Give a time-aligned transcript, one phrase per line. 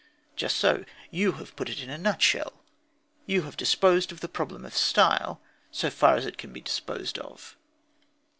[0.35, 0.83] Just so.
[1.11, 2.53] You have put it in a nutshell.
[3.27, 7.19] You have disposed of the problem of style so far as it can be disposed
[7.19, 7.55] of.